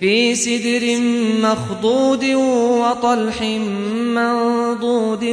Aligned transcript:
في 0.00 0.34
سدر 0.34 0.98
مخضود 1.42 2.24
وطلح 2.24 3.42
منضود 4.16 5.24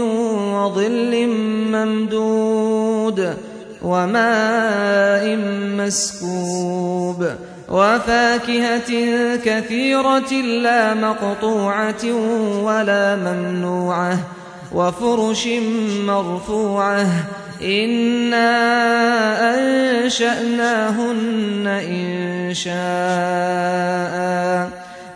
وظل 0.53 1.27
ممدود 1.71 3.33
وماء 3.81 5.35
مسكوب 5.77 7.27
وفاكهة 7.69 8.91
كثيرة 9.35 10.31
لا 10.61 10.93
مقطوعة 10.93 12.05
ولا 12.63 13.15
ممنوعة 13.15 14.19
وفرش 14.73 15.47
مرفوعة 16.07 17.07
إنا 17.61 18.49
أنشأناهن 20.03 21.67
إن 21.67 22.53
شاء 22.53 24.16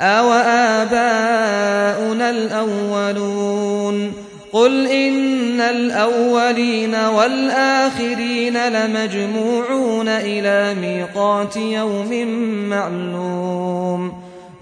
أو 0.00 0.32
آباؤنا 0.32 2.30
الأولون 2.30 4.12
قل 4.52 4.86
إن 4.86 5.60
الأولين 5.60 6.94
والآخرين 6.94 8.68
لمجموعون 8.68 10.08
إلى 10.08 10.74
ميقات 10.80 11.56
يوم 11.56 12.26
معلوم 12.68 14.12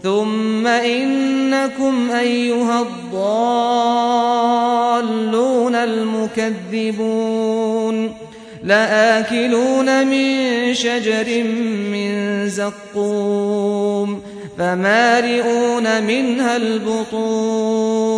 ثم 0.02 0.66
إنكم 0.66 2.10
أيها 2.10 2.80
الضالون 2.80 4.14
المكذبون 5.74 7.48
لآكلون 8.68 10.06
من 10.06 10.74
شجر 10.74 11.44
من 11.92 12.48
زقوم 12.48 14.22
فمارئون 14.58 16.02
منها 16.02 16.56
البطون 16.56 18.08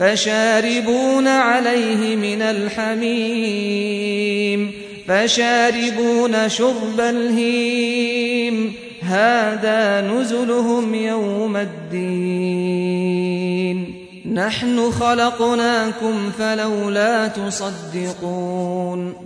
فشاربون 0.00 1.28
عليه 1.28 2.16
من 2.16 2.42
الحميم 2.42 3.76
فشاربون 5.08 6.48
شرب 6.48 7.00
الهيم 7.00 8.72
هذا 9.02 10.00
نزلهم 10.00 10.94
يوم 10.94 11.56
الدين 11.56 13.06
نحن 14.34 14.90
خلقناكم 14.90 16.30
فلولا 16.38 17.28
تصدقون 17.28 19.25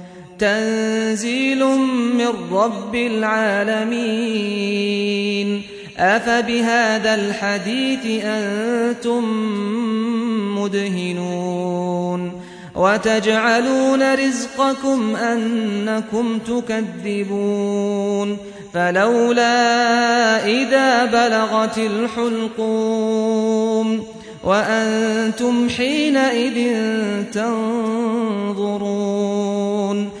تنزيل 0.41 1.65
من 2.17 2.27
رب 2.51 2.95
العالمين. 2.95 5.61
أفبهذا 5.97 7.15
الحديث 7.15 8.25
أنتم 8.25 9.23
مدهنون. 10.59 12.41
وتجعلون 12.75 14.13
رزقكم 14.13 15.15
أنكم 15.15 16.39
تكذبون. 16.47 18.37
فلولا 18.73 19.55
إذا 20.45 21.05
بلغت 21.05 21.77
الحلقوم. 21.77 24.03
وأنتم 24.43 25.69
حينئذ 25.69 26.75
تنظرون. 27.33 30.20